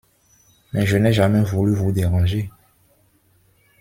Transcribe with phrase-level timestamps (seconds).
[0.73, 2.49] Mais je n’ai jamais voulu vous déranger...